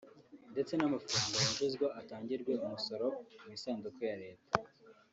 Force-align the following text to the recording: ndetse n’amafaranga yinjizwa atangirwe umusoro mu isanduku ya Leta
ndetse 0.53 0.73
n’amafaranga 0.75 1.35
yinjizwa 1.43 1.87
atangirwe 1.99 2.53
umusoro 2.65 3.07
mu 3.41 3.49
isanduku 3.57 3.99
ya 4.09 4.17
Leta 4.23 4.51